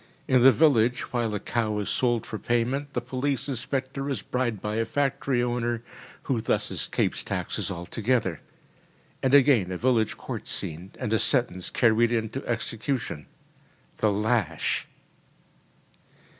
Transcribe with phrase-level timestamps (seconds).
[0.27, 4.59] In the village, while a cow is sold for payment, the police inspector is bribed
[4.59, 5.83] by a factory owner,
[6.23, 8.41] who thus escapes taxes altogether.
[9.21, 13.27] And again a village court scene, and a sentence carried into execution
[13.97, 14.87] the lash!